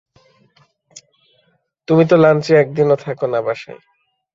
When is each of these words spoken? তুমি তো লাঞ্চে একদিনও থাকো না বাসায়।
তুমি 1.87 2.03
তো 2.09 2.15
লাঞ্চে 2.15 2.53
একদিনও 2.57 2.95
থাকো 2.95 3.25
না 3.27 3.39
বাসায়। 3.41 3.79